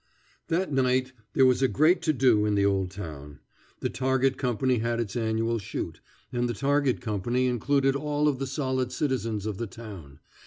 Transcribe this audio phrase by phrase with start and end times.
[0.47, 3.37] That night there was a great to do in the old town.
[3.81, 6.01] The target company had its annual shoot,
[6.33, 10.19] and the target company included all of the solid citizens of the town.